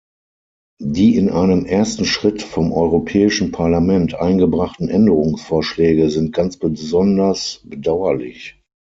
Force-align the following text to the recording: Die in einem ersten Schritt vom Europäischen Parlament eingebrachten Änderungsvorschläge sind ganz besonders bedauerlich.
Die 0.81 1.15
in 1.15 1.29
einem 1.29 1.65
ersten 1.65 2.05
Schritt 2.05 2.41
vom 2.41 2.71
Europäischen 2.73 3.51
Parlament 3.51 4.15
eingebrachten 4.15 4.89
Änderungsvorschläge 4.89 6.09
sind 6.09 6.33
ganz 6.33 6.57
besonders 6.57 7.61
bedauerlich. 7.65 8.59